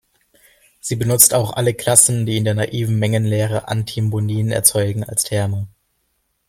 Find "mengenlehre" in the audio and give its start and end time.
2.97-3.67